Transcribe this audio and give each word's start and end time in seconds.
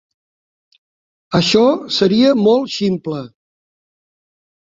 Això 1.39 1.61
seria 1.97 2.33
molt 2.41 2.73
ximple. 2.77 3.23